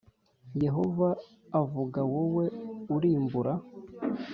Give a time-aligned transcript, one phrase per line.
[0.63, 1.09] Yehova
[1.61, 2.45] avuga wowe
[2.95, 3.53] urimbura